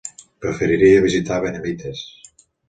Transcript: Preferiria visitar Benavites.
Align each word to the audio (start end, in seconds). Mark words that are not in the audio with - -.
Preferiria 0.45 1.03
visitar 1.03 1.37
Benavites. 1.45 2.03